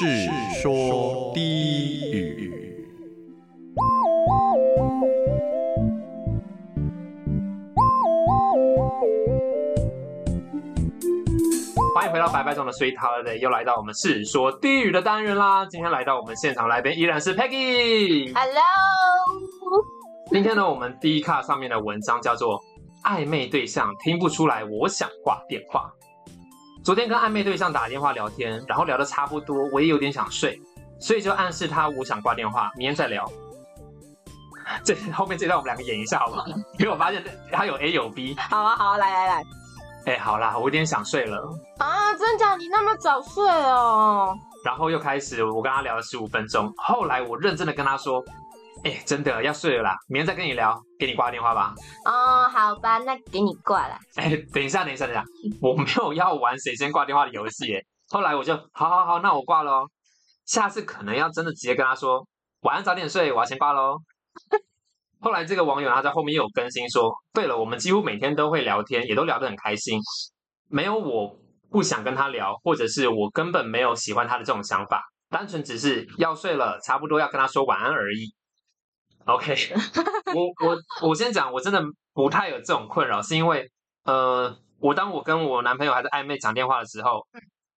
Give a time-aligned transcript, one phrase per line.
[0.00, 0.06] 世
[0.62, 2.86] 说低语。
[11.94, 15.66] 欢迎回到白白中的 Sweet Holiday，又来到我们世说低语的单元啦。
[15.66, 18.32] 今天来到我们现场来宾依然是 Peggy。
[18.32, 18.62] Hello，
[20.30, 22.58] 今天呢，我们第一卡上面的文章叫做
[23.04, 25.92] 《暧昧对象听不出来我想挂电话》。
[26.82, 30.60] 昨天跟暧昧对象打电话聊天，然后聊得差不多，我也有点想睡，
[30.98, 33.30] 所以就暗示他我想挂电话，明天再聊。
[34.84, 36.44] 这后面这段我们两个演一下好吗？
[36.78, 38.34] 因为我发现他有 A 有 B。
[38.38, 39.44] 好啊，好啊，来来来，
[40.06, 41.42] 哎，好啦，我有点想睡了。
[41.78, 42.56] 啊，真假？
[42.56, 44.34] 你那么早睡哦？
[44.64, 48.22] 然后又开始我跟他聊了十五分钟，后来我认真的跟他说
[48.82, 51.74] ：“哎，真的要睡了啦，明天再跟你聊，给你挂电话吧。”
[52.06, 53.98] 哦，好吧，那给你挂了。
[54.16, 55.24] 哎，等一下，等一下，等一下，
[55.60, 57.84] 我没有要玩谁先挂电话的游戏耶。
[58.08, 59.86] 后来我就，好好好，那我挂喽。
[60.46, 62.26] 下次可能要真的直接跟他说，
[62.62, 63.98] 晚上早点睡，我要先挂喽。
[65.20, 70.00] 后来这个网友他在后面又有更新说，对了，我们几乎每天都会聊天，也都聊得很开心，
[70.68, 71.38] 没有我
[71.70, 78.34] 不想跟他聊，或者是我根本没有喜欢他的这种想法，单纯只是要睡了，差不多要跟他说晚安而已。
[79.34, 79.54] OK，
[80.34, 83.70] 我我我先讲，我真的不太有这种困扰，是因为
[84.04, 87.24] 呃，我当我跟我男朋友还在暧昧讲电话的时候，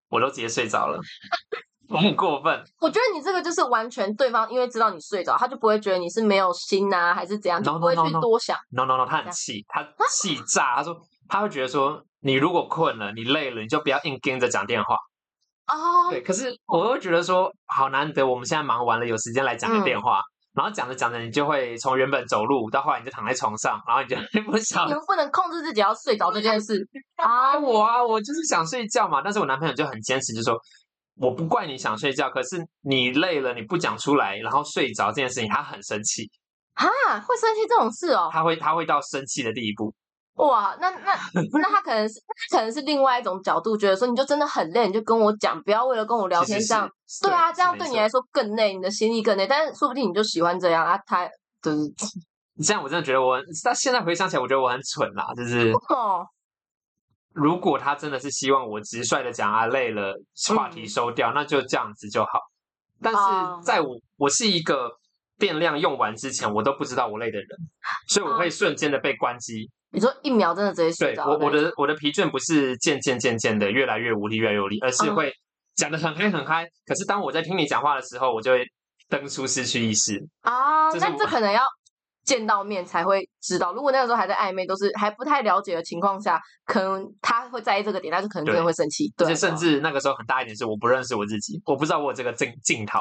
[0.09, 0.99] 我都直接睡着了，
[1.89, 2.63] 我很过分。
[2.79, 8.57] 我觉得你这个就是完全对方因为知道你睡着，他就不会觉得你是没有心呐、还是怎样，就 No, 不会去.多想。
[8.71, 14.95] No no no，他很气，他气炸，他说他会觉得说，你如果困了，你累了，你就不要硬跟着讲电话。
[15.67, 20.21] 哦，对，可是我会觉得说，好难得我们现在忙完了，有时间来讲个电话。
[20.53, 24.15] 然后讲着讲着，你就会从原本走路到后来你就躺在床上，然后你就
[24.49, 27.59] 不想你们不能控制自己要睡着这件事啊， 啊。
[27.59, 29.21] 我啊，我就是想睡觉嘛。
[29.23, 30.57] 但是我男朋友就很坚持，就说
[31.15, 36.29] 我不怪你想睡觉，可是你累了，你不讲出来，然后睡着这件事情，他很生气，
[36.75, 36.85] 啊，
[37.19, 38.29] 会生气这种事哦？
[38.31, 39.93] 他会他会到生气的地步。
[40.35, 41.13] 哇，那那
[41.61, 46.89] 那他可能是他可能是另外一种角度，觉得说你就真的很累，你就跟我讲，不要为了跟我聊天这样。
[47.21, 49.45] 对啊，这样对你来说更累，你的心力更累。
[49.45, 51.29] 但是说不定你就喜欢这样啊，他
[51.61, 51.77] 就是
[52.63, 55.23] 这样我真的觉得我，但现在回想起来，我觉得我很蠢啦。
[55.35, 56.25] 就是哦，
[57.33, 60.15] 如果他真的是希望我直率的讲啊，累了，
[60.55, 62.39] 话题收掉，那就这样子就好。
[63.01, 64.89] 但哦是在我我是一个
[65.37, 67.47] 电量用完之前，我都不知道我累的人，
[68.07, 69.69] 所以我会瞬间的被关机。
[69.93, 75.31] 你说一秒真的直接睡着对我我的我的疲倦不是渐渐渐渐的越来越无力越来越无力，而是嗯会
[75.75, 76.65] 讲的很嗨很嗨。
[76.85, 78.65] 可是当我在听你讲话的时候，我就会
[79.07, 80.19] 登出失去意识。
[80.41, 81.61] 啊，那这可能要
[82.25, 83.71] 见到面才会知道。
[83.73, 89.13] 如果那个时候还在暧昧，都是还不太了解的情况下，可能他会在意这个点，但是可能真的会生气。
[89.15, 92.99] 对啊，而且甚至那个时候很大一点是我不认识我自己，我不知道我有这个镜镜头。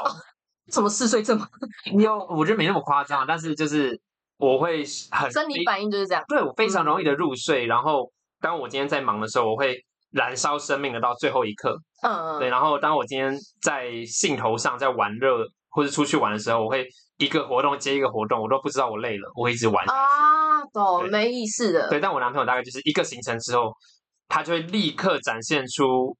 [0.71, 1.39] 什么嗜睡症
[1.93, 2.03] 你？
[2.03, 3.99] 有，我觉得没那么夸张，但是就是
[4.37, 6.23] 我会很生理反应就是这样。
[6.27, 8.11] 对我非常容易的入睡，然后
[8.41, 9.77] 当我今天在忙的时候，我会
[10.11, 11.77] 燃烧生命的到最后一刻。
[12.01, 16.85] 嗯，对，然后当我今天在兴头上在玩乐或者出去玩的时候，我会
[17.17, 19.97] 一个活动接一个活动，我都不知道我累了，我会一直玩下去。
[19.97, 23.71] 啊，懂，没意思的，对，但我男朋友大概就是一个行程之后，
[24.27, 26.15] 他就会立刻展现出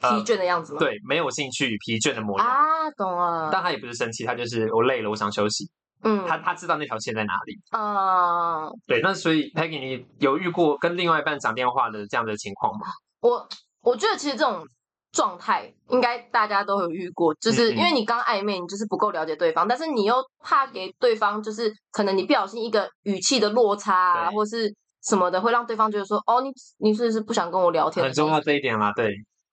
[0.00, 0.78] 疲呃倦的样子吗？
[0.78, 2.46] 对没有兴趣、疲倦的模样。
[2.46, 3.50] 啊，懂了。
[3.52, 5.68] 但他也不是生气，他就是我累了，我想休息。
[6.02, 7.58] 嗯，他他知道那条线在哪里。
[7.70, 12.86] 啊，对，那所以 Peggy，你有遇过跟另外一半讲电话的这样的情况吗？
[13.20, 13.48] 我
[13.82, 14.64] 我觉得其实这种
[15.10, 24.72] 状态应该大家都有遇过，就是因为你刚暧昧，你就是不够了解对方，但是你又怕给对方就是可能你不小心一个语气的落差或是
[25.02, 28.04] 什么的，会让对方觉得说，哦，你你是不是不想跟我聊天？
[28.04, 28.40] 很重要。
[28.40, 29.12] 这一点啦，对，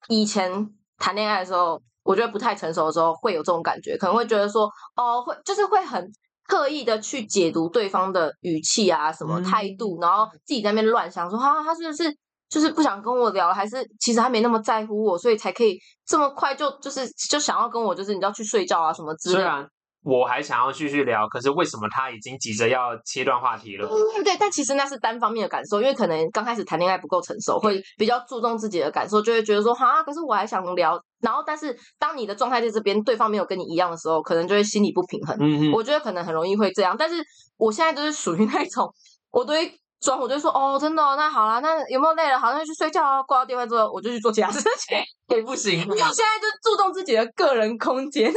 [0.10, 0.70] 以前
[1.00, 6.08] 谈恋爱的时候，我觉得不太成熟的时候会有这种感觉，可能会觉得说，哦，会就是会很。
[6.48, 12.16] 刻意的去解读对方的语气啊，什么嗯态度，然后自己在那边乱想，说哈、他是不是
[12.48, 19.42] 就是不想跟我聊了，还是其实他没那么在乎我，所以才可以这么快就就是就想要跟我就是你知道去睡觉啊什么之类的。
[19.42, 19.70] 虽然
[20.06, 23.90] 我还想要继续聊，可是为什么他已经急着要切断话题了？
[23.90, 31.02] 嗯，对，但其实那是单方面的感受，因为可能刚开始谈恋爱不够成熟，会比较注重自己的感受，就会觉得说哈，可是我还想聊。
[31.22, 35.36] 然后，但是当你的状态在这边，对方没有跟你一样的时候，可能就会心理不平衡。
[35.40, 37.16] 嗯嗯，我觉得可能很容易会这样，但是
[37.58, 38.88] 我现在就是属于那种，
[39.32, 42.38] 我都会装，我就说哦，真的哦、那好啦，那有没有累了？
[42.38, 43.24] 好，那就去睡觉啊。
[43.24, 45.00] 挂到电话之后，我就去做其他事情。
[45.36, 48.32] 也不行因为 我现在就注重自己的个人空间。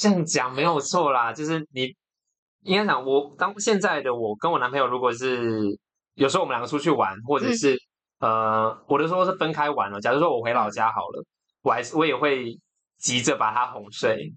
[0.00, 1.94] 这样讲没有错啦，就是你
[2.62, 5.78] 应该讲我当现在的我跟我男朋友，如果是
[6.14, 7.76] 有时候我们两个出去玩，或者嗯是、
[8.20, 10.00] 呃，我的时候是分开玩了。
[10.00, 11.24] 假如说我回老家好了，
[11.62, 12.58] 我还是我也会
[12.98, 14.32] 急着把他哄睡，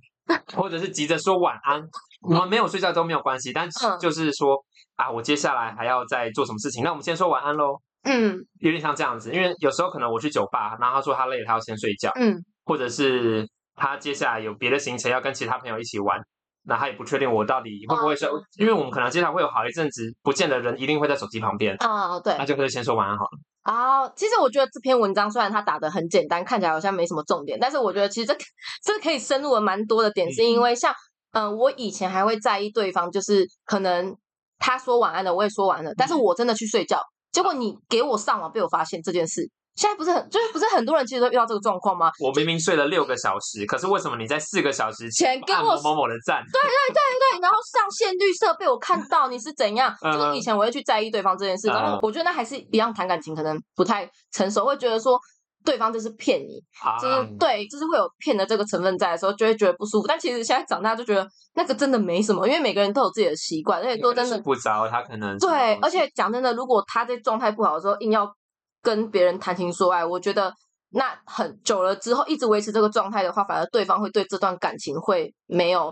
[0.54, 1.82] 或者是急着说晚安。
[2.22, 4.62] 我们没有睡觉都没有关系，但是嗯就是说
[4.98, 7.78] 啊，我接下来还要再做什么事情，那我们先说晚安喽。
[8.04, 16.20] 嗯有点像这样子，因为有时候可能我去酒吧，然后他说他累了，他要先睡觉，嗯或者是他接下来有别的行程要跟其他朋友一起玩，
[16.64, 18.42] 那他也不确定我到底会不会睡，哦。
[18.58, 22.36] 因为我们可能接下来会有好一阵子不见的人，一定会在手机旁边，哦，对。
[22.38, 23.30] 那就可以先说晚安好了。
[23.64, 28.36] 啊，其实我觉得这篇文章虽然它打的很简单，看起来好像没什么重点，但是我觉得其实这
[28.84, 30.94] 这可以深入的蛮多的点，是因为像
[31.32, 34.16] 嗯、呃我以前还会在意对方，就是可能
[34.60, 37.00] 他说晚安了，我也说晚安了，但是我真的去睡觉，
[37.32, 42.12] 结果你给我上网被我发现这件事，现在不是很就是不是很多人其实都遇到这个状况吗？
[42.20, 46.44] 我明明睡了六个小时，可是为什么你在四个小时前跟我某某某的赞？
[46.52, 55.20] 对对对对，然后上线绿色被我看到你是怎样，嗯就是以前我会去在意对方这件事，然后嗯我觉得那还是一样谈感情，可能不太成熟，会觉得说
[55.66, 60.08] 对方就是骗你，啊，就是对，就是会有骗的这个成分在的时候，就会觉得不舒服。
[60.08, 68.30] 但其实现在长大就觉得那个真的没什么，因为每个人都有自己的习惯，而且说真的，不着，他可能对，而且讲真的，如果他在状态不好的时候硬要
[68.84, 70.54] 跟别人谈情说爱，我觉得
[70.92, 75.92] 那很久了之后一直维持这个状态的话，反而对方会对这段感情会没有，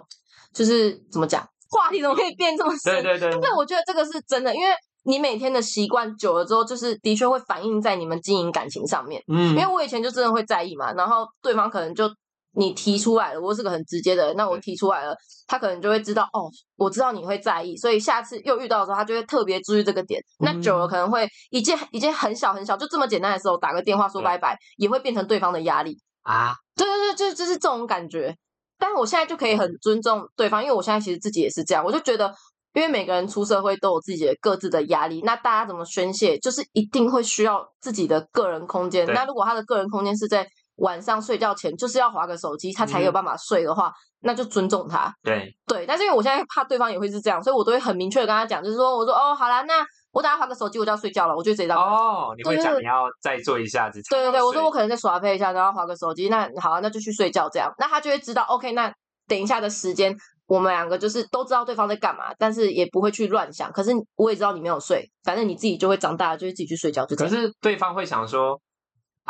[0.53, 3.01] 就是怎么讲，话题怎么可以变这么深？
[3.01, 4.67] 对对对，但我觉得这个是真的，因为
[5.03, 9.23] 你每天的习惯久了之后，就是的确会反映在你们经营感情上面。
[9.27, 12.07] 嗯因为我以前就真的会在意嘛，然后对方可能就
[12.53, 15.15] 你提出来了，我是个很直接的人，那我提出来了，
[15.47, 20.21] 他可能就会知道哦，我知道你会在意，所以下次又遇到的时候，他就会特别注意这个点。
[20.39, 25.97] 那久了可能会一件一件很小很小，就这么简单的时候，打个电话说拜拜，也会变成对方的压力。
[26.23, 28.35] 啊，对对对，就就是这种感觉。
[28.77, 32.31] 但我现在就可以很尊重对方，因为我现在其实自己也是这样，我就觉得，
[32.73, 39.05] 因为每个人出社会都有自己的各自的压力，那大家怎么宣泄，就是一定会需要自己的个人空间。
[39.13, 40.47] 那如果他的个人空间是在
[40.81, 43.91] 晚上睡觉前，就是要划个手机，他才有嗯办法睡的话，
[44.21, 45.13] 那就尊重他。
[45.23, 52.07] 对，对，但是因为我现在怕对方也会是这样，所以我都会很明确的跟他讲，就是说，我说哦，好啦，那我等下划个手机，我就要睡觉了，我就直接这样跟他讲。
[52.07, 58.91] 哦，你会讲你要再做一下子才对对对，我说我可能再耍配一下，然后划个手机，那好、啊，那就去睡觉这样，那他就会知道，OK，那
[59.27, 60.15] 等一下的时间，
[60.47, 63.71] 我们两个就是都知道对方在干嘛，但是也不会去乱想。
[63.71, 67.27] 可是我也知道你没有睡，反正你自己就会长大了，就会自己去睡觉，就可。
[67.29, 68.59] 是对方会想说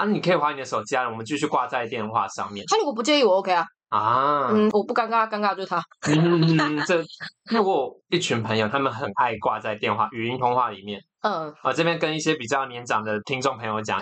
[0.01, 4.47] 啊，你可以划你的手机啊，我们继续挂在电话上面他如果不介意，我 OK 啊，啊。
[4.51, 5.79] 嗯，我不尴尬，尴尬就是他。
[6.07, 6.99] 嗯，这
[7.51, 10.99] 因为我一群朋友，他们很爱挂在电话语音通话里面。
[11.21, 14.01] 嗯我这边跟一些比较年长的听众朋友讲，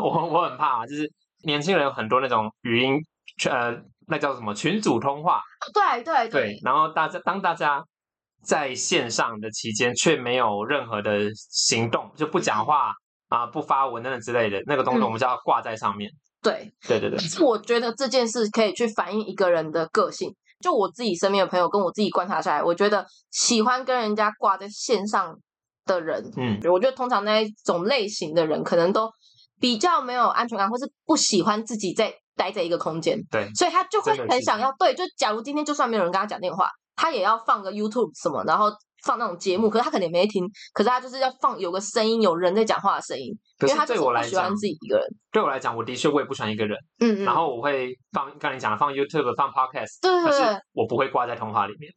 [0.00, 1.06] 我我很怕啊，就是
[1.44, 2.98] 年轻人有很多那种语音，
[3.50, 3.76] 呃，
[4.06, 5.42] 那叫什么群组通话，
[5.74, 7.84] 对对对，然后大家当大家
[8.42, 12.94] 在线上的期间却没有任何的行动，就不讲话
[13.32, 16.10] 啊、不发文等等之类的，那个东西嗯我们就要挂在上面。
[16.42, 20.30] 对，对对对，我觉得这件事可以去反映一个人的个性。
[20.60, 25.34] 就我自己身边的朋友，跟我自己观察下来，我觉得喜欢跟人家挂在线上
[25.86, 29.10] 的人，嗯，我觉得通常那一种类型的人，可能都
[29.58, 34.94] 比较没有安全感，或是不喜欢自己在待在一个空间，对，所以他就会很想要对。
[34.94, 38.70] 就假如今天就算没有人跟他讲电话，他也要放个 YouTube 什么，然后
[39.04, 45.06] 放那种节目，可是他可能也没听，可是他就是要放有个声音，有人在讲话的声音，可是因为他对我来讲不喜欢，自己一个人。
[45.30, 51.92] 对我来讲，我的确我也不喜欢一个人，嗯嗯，然后我会放，刚才你讲的放 YouTube、放 Podcast，可对对对是我不会挂在通话里面。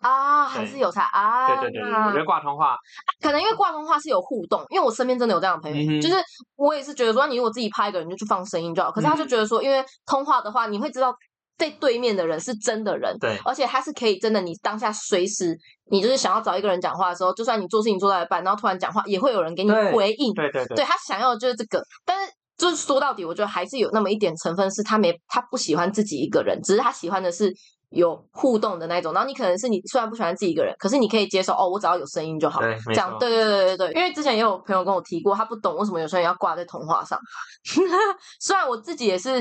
[0.00, 1.46] 啊，还是有差啊。
[1.46, 2.76] 对对对，对我觉得挂通话，
[3.20, 6.16] 可能因为挂通话是有互动，因为我身边真的有这样的朋友，嗯就是
[6.56, 8.90] 我也是觉得说，你如果自己拍一个人就去放声音就好。
[8.90, 11.14] 可是他就嗯觉得说，因为通话的话，你会知道
[11.62, 15.56] 在对面的人是真的人，对而且他是可以真的，你当下随时
[15.92, 20.34] 你就是想要找一个人讲话的时候，就算你做事情做到一半，然后突然讲话，也会有人给你回应。
[20.34, 27.52] 对对对对他想要的就是这个，但是就是说到底，我觉得还是有那么一点成分是他没他不喜欢自己一个人，只是他喜欢的是
[27.90, 29.12] 有互动的那种。
[29.12, 33.92] 然后你可能是你虽然不喜欢自己一个人，可是你可以接受哦，我只要有声音就好，对这样对对对对对。
[33.92, 37.16] 因为之前也有朋友跟我提过，他不懂为什么有些人要挂在童话上。
[38.40, 39.40] 虽然我自己也是，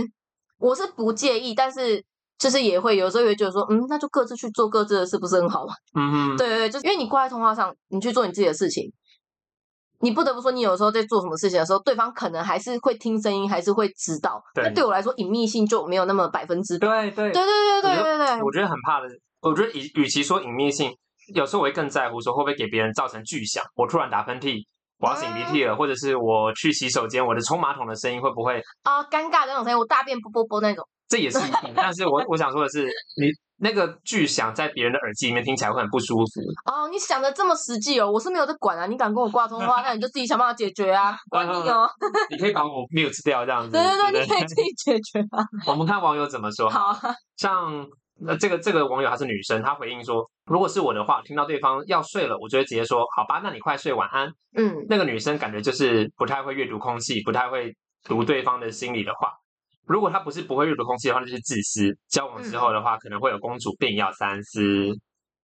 [0.60, 2.06] 我是不介意，但是。
[2.41, 5.74] 就是也会有时候也会觉得说，嗯，那就各自去做各自的事，不是很好吗？
[5.93, 8.91] 嗯哼，对对对，就是因为你挂在通话上，你去做你自己的事情，
[10.00, 14.41] 你不得不说，你有时候在做什么事情的时候，对方可能还是会听声音，还是会知道。
[14.55, 16.88] 对那对我来说，隐秘性就没有那么百分之百。
[16.88, 19.07] 对对对对对对对对我觉得很怕的，
[19.41, 20.91] 我觉得与与其说隐秘性，
[21.36, 23.63] 有时候我会更在乎说会不会给别人造成巨响。
[23.75, 24.57] 我突然打喷嚏，
[24.98, 28.60] 我要擤鼻涕了，或者是我去洗手间，我的冲马桶的声音会不会？
[28.81, 31.74] 啊，尴尬的那种声音，我大便啵啵啵那种，这也是一定。
[31.75, 32.86] 但是我 我想说的是，
[33.20, 33.27] 你
[33.58, 36.41] 那个巨响在别人的耳机里面听起来会很不舒服。
[36.72, 38.86] 哦，你想的这么实际哦，我是没有在管啊。
[38.86, 41.86] 你敢跟我挂通话，那你就自己想办法解决啊， 管你哦。
[42.32, 43.72] 你可以把我 mute 掉这样子。
[43.72, 45.44] 对对对，你可以自己解决啊。
[45.68, 46.70] 我们看网友怎么说。
[46.70, 46.98] 好，
[47.36, 47.86] 像
[48.22, 54.32] 那这个这个网友她是女生，她回应说，如果是我的话，听到对方要睡了，我就会直接说，好吧，那你快睡，晚安。
[54.56, 57.75] 嗯，那个女生感觉就是不太会阅读空气，不太会
[58.06, 59.34] 读对方的心里的话。
[59.91, 61.95] 如果他不是不会阅读空气的话，那就是自私。
[62.10, 64.62] 交往之后的话，可能会有公主病，要三思。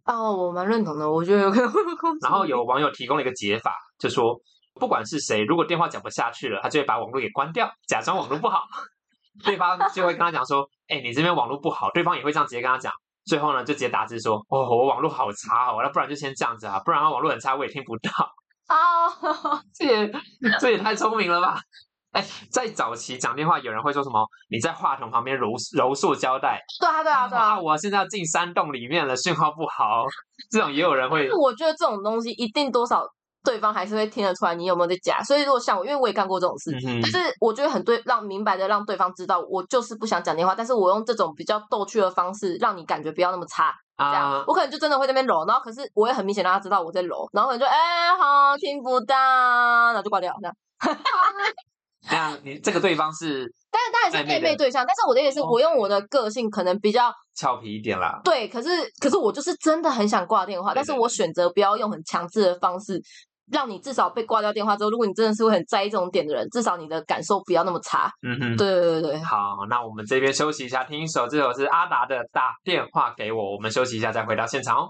[0.05, 4.39] 哦，我蛮认同的，我觉得有可能会有公主然后有网友提供了一个解法，就说
[4.75, 8.63] 不管是谁，如果电话讲不下去了，他就会把网络给关掉，假装网络不好。
[9.43, 12.91] 对方就会跟他讲说：“哎、你这边网络不好。”对方也会这样直接跟他讲。
[13.25, 18.09] 最后呢，就直接打字说：“哦，我网络好差哦，那不然就先这样子啊，不然他网络很差，我也听不到。
[18.69, 20.11] 哦， 这也
[20.59, 21.59] 这也太聪明了吧！”
[22.17, 24.25] 哎，在早期讲电话，有人会说什么？
[24.49, 27.61] 你在话筒旁边揉揉塑胶带对啊对啊对啊啊！。
[27.61, 30.05] 我现在要进山洞里面了，讯号不好。
[30.49, 33.05] 这种也有人会我觉得这种东西一定多少
[33.43, 35.21] 对方还是会听得出来你有没有在假。
[35.21, 43.73] 所以如果像我，因为我也干过这种事，嗯哼但是我觉得很对，让明白的让对方知道我就是不想讲电话，但是我用这种比较逗趣的方式，让你感觉不要那么差。
[43.97, 50.55] 这样，啊我可能就真的会在那边揉，然后可是我也很明显让他知道我在揉，然后可能就哎、好听不到，然后就挂掉这样。
[52.09, 58.19] 那样你这个对方是但是当然是暧昧对象，但是我的意思是，哦我用我的个性可能比较俏皮一点啦。
[58.23, 63.01] 对，可是可是我就是真的很想挂电话，但是我选择不要用很强制的方式，
[63.51, 68.09] 让你至少被挂掉电话之后，如果你真的是会很在意这种点的人，至少你的感受不要那么差。
[68.25, 69.37] 嗯哼，对对对对，好，
[69.69, 74.89] 那我们这边休息一下，听一首，这首是阿达的《打电话给我》，我们休息一下再回到现场哦。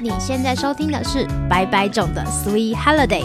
[0.00, 3.24] 你现在收听的是白白种的 Sweet Holiday。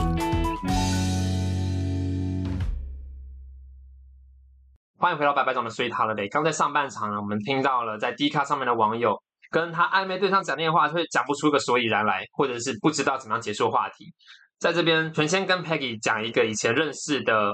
[4.98, 6.32] 欢迎回到白白总的 Sweet Holiday。
[6.32, 14.13] 刚在上半场呢，我们听到了在 D 卡上面的网友跟他暧昧对象讲电话，会讲不出个所以然来，或者是不知道怎么样结束话题。
[14.58, 17.53] 在这边，全先跟 Peggy 讲一个以前认识的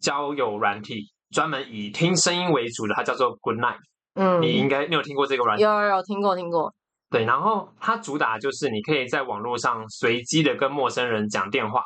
[0.00, 3.76] 交友软体，专门以听声音为主的，它叫做 Good Night。
[4.14, 5.64] 嗯，你应该你有听过这个软体？
[5.64, 6.72] 有有有听过听过，
[7.10, 11.82] 对，然后它主打就是你可以在网络上随机的跟陌生人讲电话，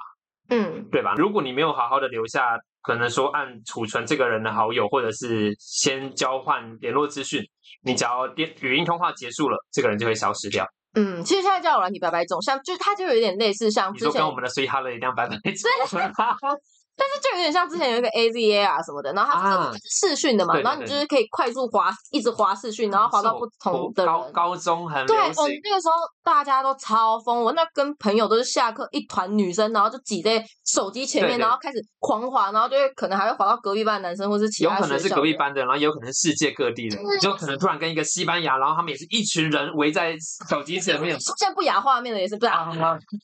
[0.49, 1.15] 嗯对吧？
[1.17, 7.41] 如果你没有好好的留下，可能说按储存这个人的好友，或者是先交换联络资讯，
[7.85, 10.67] 你只要电语音通话结束了，这个人就会消失掉。
[10.95, 15.71] 嗯，其实现在交友软体白白种，像就是它就有点类似像你之前说跟我们的 Sweet Holiday 一样白白种，
[16.95, 24.15] 但是就有点像之前有一个 AZA 啊什么的，然后它是、视讯的嘛，然后你就是可以快速滑，一直滑视讯，然后滑到不同的人。
[24.15, 31.41] 高高中很对，我们，那个时候大家都超疯，我那跟朋友都是下课一团女生，然后就挤在手机前面，对对。
[31.41, 37.19] 然后开始狂滑，然后就会可能还会滑到隔壁班男生或是其他有可能是隔壁班的，然后也有可能是世界各地的，对。
[37.19, 40.15] 就可能突然跟一个西班牙，然后他们也是一群人围在
[40.49, 41.19] 手机前面。
[41.19, 42.69] 出现不雅画面的也是不是啊？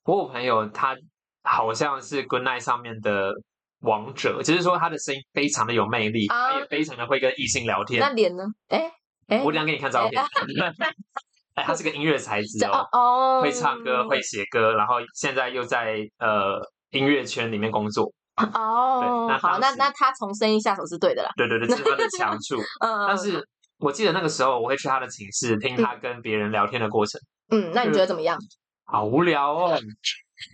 [0.05, 0.97] 我有朋友他
[1.43, 3.33] 好像是 Good Night 上面的
[3.81, 8.17] 王者，只是说他的声音非常的有魅力，啊他也非常的会跟异性聊天那天。
[8.17, 8.45] 脸呢？
[8.69, 8.91] 哎
[9.29, 10.23] 哎，我等一下给你看照片。
[11.55, 18.13] 哎，他是个音乐才子哦 会唱歌，会写歌，然后现在又在呃音乐圈里面工作。
[18.37, 21.31] 哦对那，好，那那他从声音下手是对的啦。
[21.37, 22.57] 对对对，这是他的强处。
[22.81, 23.45] 嗯，但是
[23.79, 27.21] 我记得那个时候，我会去他的寝室听他跟别人聊天的过程，
[27.51, 28.39] 嗯，那你觉得怎么样？
[28.85, 29.77] 好无聊哦。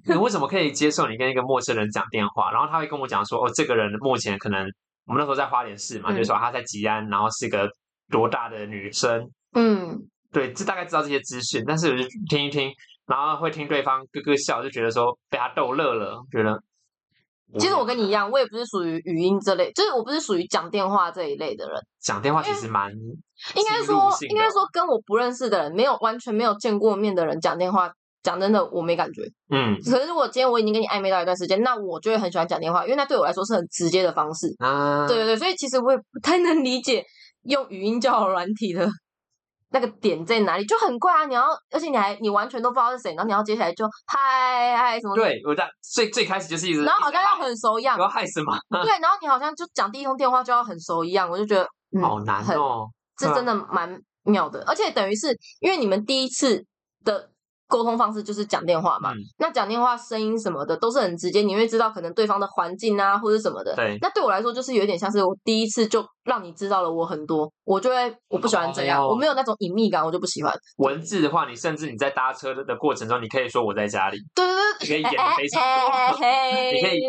[0.06, 2.50] 你为什么可以接受你跟一个陌生人讲电话？
[2.52, 4.66] 然后他会跟我讲说，哦，这个人目前可能
[5.06, 7.68] 我们那时候在花莲市嘛，嗯就说他在吉安，然后是个
[8.10, 9.98] 多大的女生，嗯，
[10.32, 12.70] 对，这大概知道这些资讯，但是我就听一听，
[13.06, 16.58] 然后会听对方咯咯笑，就觉得说被他逗乐了，觉得。
[17.56, 21.80] 其实我跟你一样，我也不是属于语音这类，就是我不是属于讲电话这一类的人。
[22.00, 27.92] 讲电话其实蛮应该说，应该说跟我不认识的人，没有完全没有见过面的人讲电话，
[28.24, 29.22] 讲真的我没感觉。
[29.50, 34.52] 嗯可是如果今天我已经跟你暧昧到一段时间，那我就会很喜欢讲电话，因为那对我来说是很直接的方式。
[34.58, 37.04] 啊，对对对，所以其实我也不太能理解
[37.44, 38.88] 用语音交友软体的
[39.70, 41.26] 那个点在哪里，就很怪啊！
[41.26, 48.56] 你要，而且你还你完全都不知道是谁，然后你要接下来就嗨嗨什么的，对，我在最最开始就是一直，然后好像要很熟一样我，要害什么？
[48.82, 51.66] 对，然后你好像就讲第一通电话就要很熟一样，我就觉得、
[51.96, 52.86] 嗯、好难很哦。
[53.16, 56.64] 这真的蛮妙的，而且等于是因为你们第一次
[57.04, 57.30] 的
[57.66, 59.16] 沟通方式就是讲电话嘛，嗯。
[59.38, 63.74] 那讲电话声音什么的都是很直接，你会知道可能对方的环境啊或者什么的。
[63.74, 63.96] 对。
[64.00, 69.08] 那对我来说就是有点像是我第一次就让你知道了我很多，我就会我不喜欢这样，哦。
[69.10, 70.52] 我没有那种隐秘感，我就不喜欢。
[70.78, 75.62] 文字的话，你甚至你在搭车的的过程中，你可以说我在家里，对对对，你可以演哎得非常
[76.74, 77.00] 你可以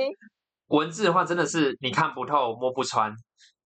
[0.69, 3.11] 文字的话，真的是你看不透、摸不穿。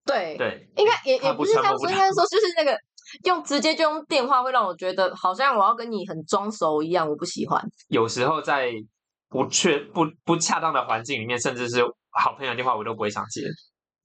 [0.04, 2.76] 对，对，应该也也不不是这样说，不应该说就是那个
[3.24, 7.62] 用直接就用电话会让我觉得好像我要跟你很装熟一样，我不喜欢。
[7.88, 8.72] 有时候在
[9.28, 13.42] 不确不不恰当的环境里面，甚至是好朋友电话，我都不会想接。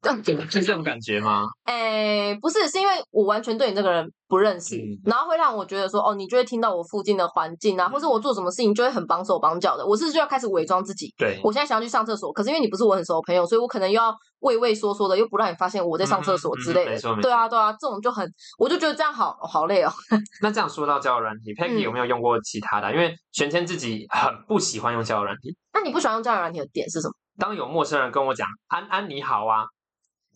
[0.05, 1.47] 这样子是这种感觉吗？
[1.65, 9.83] 哎，不是，是因为我完全对你这个人不认识，嗯然后会让我觉得说，哦，你就会听到我附近的环境啊，或者我做什么事情就会很绑手绑脚的。
[9.83, 11.11] 我是就要开始伪装自己？
[11.17, 16.91] 对，我现在想要去上厕所，可是因为你不是我很熟的朋友，所以我可能又要畏畏缩缩的，又不让你发现我在上厕所之类的。
[16.91, 19.91] 没错没错对啊，对啊，这种就很，我就觉得这样好好累哦。
[20.43, 22.91] 那这样说到交友软体，Peggy 嗯有没有用过其他的啊？
[22.91, 25.55] 因为玄谦自己很不喜欢用交友软体。
[25.73, 27.13] 那你不喜欢用交友软体的点是什么？
[27.37, 29.65] 当有陌生人跟我讲“安安你好啊”，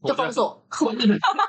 [0.04, 1.00] 就封锁 我就。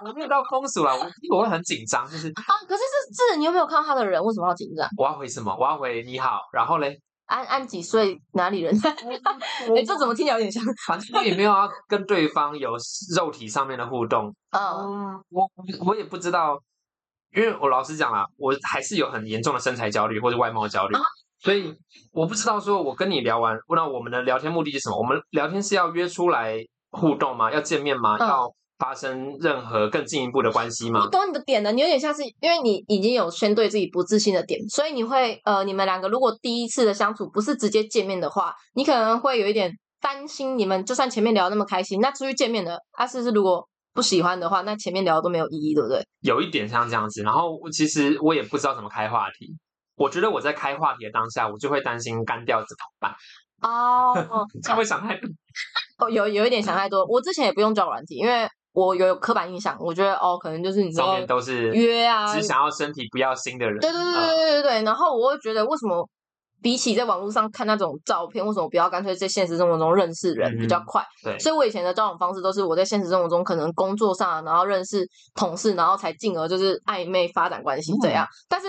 [0.05, 2.43] 我没有到封锁了，我我会很紧张，就是啊！
[2.67, 2.83] 可是
[3.15, 4.89] 这这，你有没有看到他的人为什么要紧张？
[4.97, 5.55] 我要回什么？
[5.59, 8.19] 我要回你好，然后嘞，安安几岁？
[8.33, 8.75] 哪里人？
[8.83, 10.63] 哎、 这怎么听起来有点像？
[10.87, 12.77] 反正我也没有要跟对方有
[13.17, 14.35] 肉体上面的互动。
[14.51, 15.49] 嗯，我
[15.87, 16.59] 我也不知道，
[17.35, 21.03] 因为我老实讲啦，我还是有很严重的身材焦虑或者外貌焦虑，啊
[21.43, 21.75] 所以
[22.13, 24.99] 我不知道说我跟你聊完，那我们的聊天目的是什么？
[24.99, 26.59] 我们聊天是要约出来
[26.91, 27.53] 互动吗？
[27.53, 28.17] 要见面吗？
[28.19, 31.11] 嗯要发生任何更进一步的关系吗我吗？
[31.11, 39.71] 懂你的点了，你有点像是因为你已经有先对自己不自信的点，所以你会呃，你们两个如果第一次的相处不是直接见面的话，你可能会有一点
[40.01, 46.03] 担心，你们就算前面聊得那么开心，那出去见面了，啊，是不是如果不喜欢的话，那前面聊的都没有意义，对不对？
[46.23, 49.55] 有一点像这样子，然后我其实我也不知道怎么开话题。
[49.97, 53.15] 我觉得我在开话题的当下，我就会担心干掉怎么办？
[53.63, 54.15] 哦，
[54.63, 55.29] 这样会想太多。
[55.99, 57.05] 哦，有有一点想太多。
[57.07, 63.79] 我之前也不用交友软体，因为我有刻板印象，我觉得哦，可能就是你知道上面都是约啊，只想要身体不要心的人。
[63.81, 64.83] 对对对呃对对对对。
[64.83, 66.09] 然后我会觉得，为什么
[66.63, 71.05] 比起在网络上看那种照片，为什么不要干脆在现实生活中认识人比较嗯快？
[71.25, 78.27] 对，所以我以前的交往方式都是我在现实生活中可能工作上啊，然后认识同事，然后才进而就是暧昧发展关系这嗯样。
[78.49, 78.69] 但是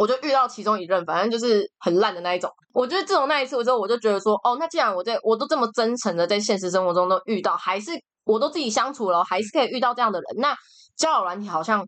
[0.00, 2.50] 我就遇到其中一任，反正就是很烂的那一种。
[2.72, 7.90] 我觉得自从那一次之后，我就觉得说，哦，那既然我在我都这么真诚的在现实生活中都遇到，还是
[8.24, 10.56] 我都自己相处了，还是可以遇到这样的人，那
[10.96, 11.86] 交友软体好像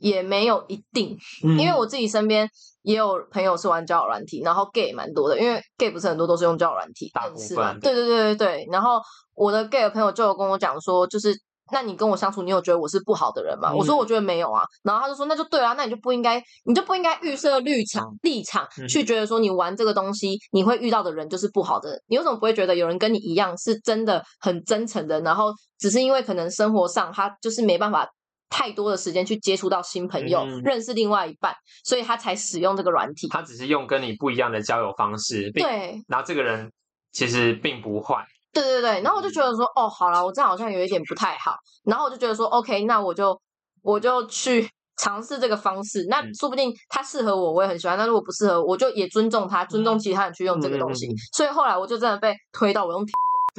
[0.00, 2.48] 也没有一定，嗯因为我自己身边
[2.82, 7.72] 也有朋友是玩交友软体，然后 gay 也蛮多的，因为 gay 不是很多都是用交友软体认识嘛。
[7.74, 8.68] 对对对对对。
[8.72, 9.00] 然后
[9.34, 11.32] 我的 gay 的朋友就有跟我讲说，就是
[11.72, 13.72] 那你跟我相处，你有觉得我是不好的人吗？
[13.74, 14.62] 我说嗯我觉得没有啊。
[14.82, 22.02] 然后他就说那就对啊，那你就不应该，你就不应该预设立场立场嗯去觉得说你玩这个东西，你会遇到的人就是不好的人。
[22.06, 28.08] 你为什么不会觉得有人跟你一样是真的很真诚的，然后只是因为可能生活上他就是没办法。
[28.50, 33.26] 太多的时间去接触到新朋友，嗯认识另外一半，所以他才使用这个软体。
[33.28, 36.70] 他只是用跟你不一样的交友方式，对，然后这个人
[37.10, 38.24] 其实并不坏，
[38.54, 43.38] 对对对，然后我就觉得说，哦，好了，我这样好像有一点不太好，然后我就觉得说，OK，那我就
[43.82, 46.34] 我就去 尝试这个方式，那嗯。
[46.38, 51.08] 说不定它适合我，我也很喜欢；那如果不适合，我就也尊重他，尊重其他人去用这个东西。
[51.32, 53.04] 所以后来我就真的被推到我用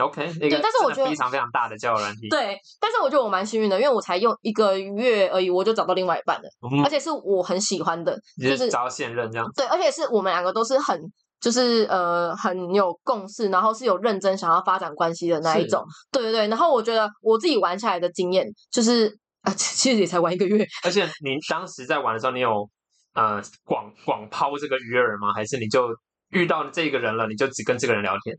[0.02, 6.84] OK，那个对但是我觉得非常非常大的交友软体，对，但是我觉得我蛮幸运的，因为我才用一个月而已，我就找到另外一半了，嗯。
[6.84, 9.48] 而且是我很喜欢的，就是找现任这样。
[9.56, 11.00] 对，而且是我们两个都是很
[11.46, 15.86] 就是呃很有共识，然后是有认真想要发展关系的那一种。
[16.12, 22.68] 对对对，然后我觉得我自己玩下来的经验就是啊，其实也才玩一个月，而且你当时在玩的时候，你有
[23.14, 25.32] 呃广广抛这个鱼饵吗？
[25.36, 25.96] 还是你就
[26.32, 28.36] 遇到这个人了，你就只跟这个人聊天？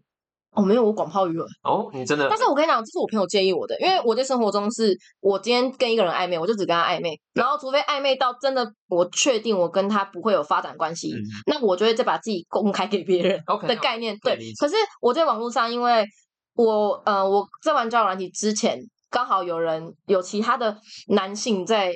[0.56, 1.44] 哦，没有我广抛鱼饵。
[1.62, 13.38] 哦，你真的但是我跟你讲，这是我朋友建议我的，因为我在生活中是我今天跟一个人暧昧，我就只跟他暧昧，然后除非暧昧到真的我确定我跟他不会有发展关系，嗯那我就会再把自己公开给别人。
[13.68, 14.16] 的概念。
[14.22, 16.04] 对可是我在网络上，因为
[16.54, 18.78] 我呃我在玩交友软体之前，
[19.10, 20.76] 刚好有人有其他的
[21.08, 21.94] 男性在。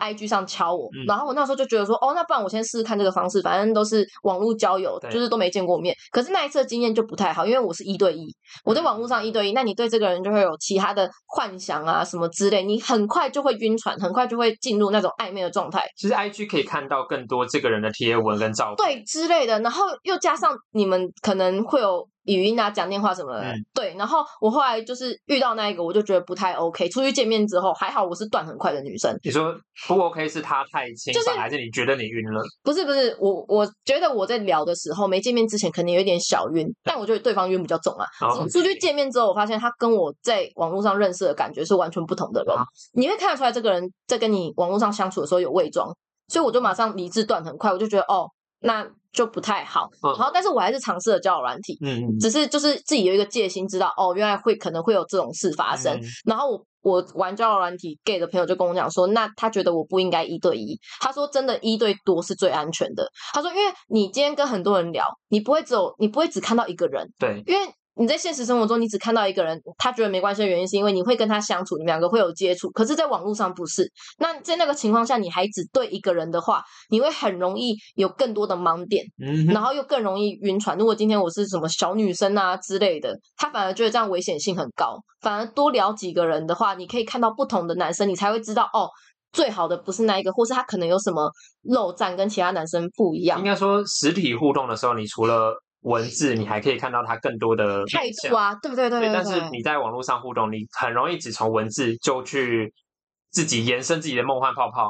[0.00, 5.94] IG 上敲我，嗯然后我那时候就觉得说，哦，那不然我先试试看这个方式，反正都是网络交友，对就是都没见过面。
[6.10, 8.34] 可是那一次的经验就不太好，因为我是一对一，
[8.64, 15.82] 我在网络上一对一，那你对这个人就会有其他的幻想啊什么之类，你很快就会晕船，很快就会进入那种暧昧的状态。
[15.96, 18.76] 其实 IG 可以看到更多这个人的贴文跟照片。
[18.76, 23.94] 对之类的，然后又加上你们可能会有语音啊、讲电话什么的，嗯对。
[23.98, 26.88] 然后我后来就是遇到那一个，我就觉得不太 OK。
[26.88, 29.54] 出去见面之后，还好我是断很快的女生，你说
[29.86, 32.42] 不 OK 是他太轻就是浮，还是你觉得你晕了？
[32.62, 38.06] 不是不是，我我觉得我在聊的时候，没见面之前肯定有一点小晕，但我觉得对方晕比较重啊。
[38.20, 42.64] 哦出去见面之后，我发现他跟我在网络上认识的感觉是完全不同的人，啊
[42.94, 45.94] 你会看得出来这个人在跟你网络上相处的时候有伪装，
[46.28, 48.28] 所以我就马上理智断很快，我就觉得哦。
[48.60, 49.88] 那就不太好。
[50.02, 55.92] 嗯然后，但是我还是尝试了交友软体，嗯嗯，只是就是自己有一个戒心，知道哦，原来会可能会有这种事发生。
[55.94, 63.06] 嗯然后我我玩交友软体 gay 的朋友就跟我讲说，那他觉得我不应该一对一，他说真的，一对多是最安全的。
[63.34, 67.68] 他说，因为你今天跟很多人聊，你不会只有你不会只看到一个人，对，因为
[68.00, 72.70] 你在现实生活中，你只看到一个人，他觉得没关系的原因，是因为你会跟他相处，你们两个会有接触。
[72.70, 73.86] 可是，在网络上不是。
[74.18, 80.78] 那在那个情况下，你还只对一个人的话，你会很容易有更多的盲点，嗯然后又更容易晕船。
[80.78, 84.96] 如果今天我是什么小女生啊之类的，他反而觉得这样危险性很高。
[85.20, 88.88] 反而多聊几个人的话，你可以看到不同的男生，你才会知道哦。
[89.32, 91.30] 最好的不是那一个，或是他可能有什么
[91.62, 93.44] 漏站，跟其他男生不一样应。
[93.44, 102.72] 该说实体互动的时候，你除了文字，你还可以看到他更多的态度啊，对对对对，对但是你在网络上互动，你很容易只从文字就去
[103.30, 104.88] 自己延伸自己的梦幻泡泡。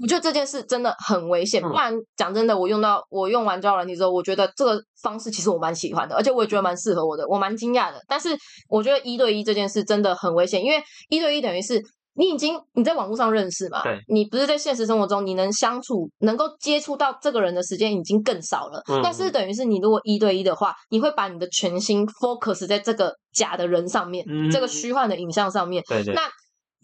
[0.00, 1.62] 我觉得这件事真的很危险。
[1.62, 8.00] 嗯不然讲真的，我用到我用完交友软体之后，我觉得这个方式其实我蛮喜欢的，而且我也觉得蛮适合我的，我蛮惊讶的。
[8.08, 8.30] 但是
[8.68, 11.82] 我觉得一对一这件事真的很危险，因为一对一等于是。
[12.14, 13.82] 你已经你在网络上认识嘛？
[13.82, 18.82] 对，你不是在现实生活中你能相处、能够接触到这个人的时间已经更少了。
[18.88, 25.82] 嗯但是等于是你如果一对一的话，你会把你的全心 focus 在这个假的人上面，嗯这个虚幻的影像上面。
[25.88, 26.22] 对对，那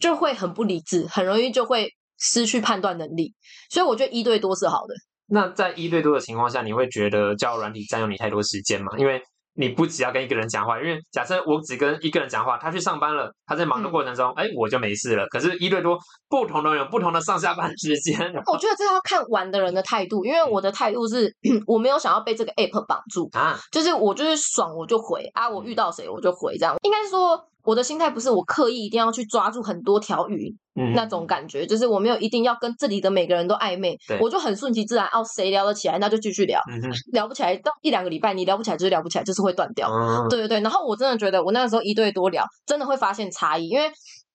[0.00, 3.34] 就会很不理智，很容易就会失去判断能力。
[3.70, 4.94] 所以我觉得一对多是好的。
[5.28, 8.92] 那在一对多的情况下，你会觉得交友软体占用你太多时间吗？
[8.96, 9.20] 因为
[9.56, 15.26] 你不只要跟一个人讲话，因为假设我只跟一个人讲话，他去上班了，他在忙的嗯过程中，哎、我就没事了。
[15.28, 21.34] 可是，一对多不同的人有不同的上下班时间，我觉得这要看玩的人的态度，因为我的态度是
[21.66, 26.76] 我没有想要被这个 app 绑住，啊，就是我就是爽我就回啊，我遇到谁我就回这样。
[26.82, 35.06] 应该说我的心态不是我刻意一定要去抓住很多条鱼嗯，那种感觉，就是我没有一定要跟这里的每个人都暧昧，我就很顺其自然。
[35.08, 36.80] 哦，谁聊得起来那就继续聊，嗯，
[37.12, 39.90] 聊不起来到一两个礼拜你聊不起来就是聊不起来，就是会断掉。
[39.90, 43.90] 嗯，对对对，然后我真的觉得我那个时候一对多聊，真的会发现差异，因为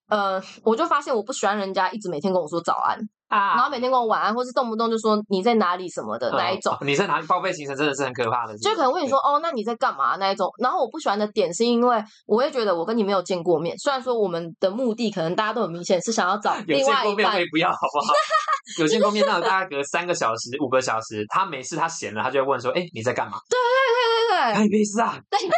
[0.10, 3.00] 呃，我就发现我不喜欢人家一直每天跟我说早安，
[3.32, 6.74] 啊然后每天跟我晚安，或是动不动就说你在哪里什么的那一种。
[6.74, 18.14] 哦你在哪里报备行程真的是很可怕的，就可能问你说哦，那你在干嘛那一种，然后我不喜欢的点是因为我会觉得我跟你没有见过面，虽然说我们的目的可能大家都很明显是想要找 有另外一半见过面可以，不要好不好？
[18.80, 25.18] 有见过面，那大概隔三个小时、五个小时，他没事，他闲了，他就会问说：“哎，你在干嘛？”对对对对哎，没事啊。
[25.30, 25.40] 对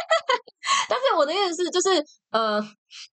[0.88, 2.02] 但是我的意思是，就是
[2.34, 2.60] 呃，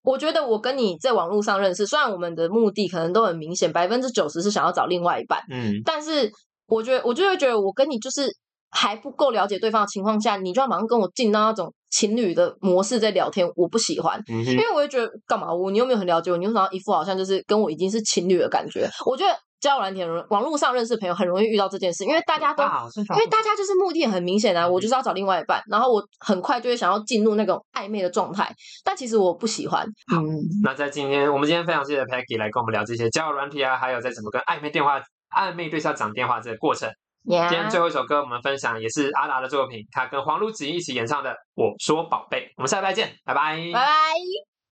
[0.02, 6.32] 我觉得我跟你在网络上认识，虽然我们的目的可能都很明显，百分之九十是想要找另外一半，嗯，但是
[6.66, 8.36] 我觉得，我就会觉得我跟你就是
[8.72, 18.90] 还不够了解对方的情况下，你就要马上跟我进到那种情侣的模式在聊天，我不喜欢，嗯因为我会觉得干嘛我你又没有很了解我，你为什么一副好像就是跟我已经是情侣的感觉？
[19.06, 22.64] 我觉得交友软体、网络上认识的朋友很容易遇到这件事，因为大家都。
[22.64, 28.52] 啊，因因为大家就是目的很明显啊，我就是要找另外一半，然后我很快就会想要进入那种暧昧的状态，
[28.84, 29.86] 但其实我不喜欢。
[30.12, 30.20] 嗯，
[30.64, 35.00] 那在今天，我们今天非常谢谢 Peggy 来跟我们聊这些交友软体啊，还有在怎么跟暧昧电话、
[35.36, 36.90] 暧昧对象讲电话这个过程。
[37.24, 42.40] 今天最后一首歌我们分享也是阿达的作品，他跟黄璐子怡一起演唱的《我说宝贝》。
[42.58, 43.58] 我们下礼拜见，拜拜。
[43.72, 44.51] 拜拜。